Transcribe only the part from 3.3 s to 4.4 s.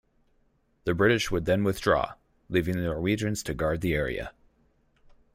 to guard the area.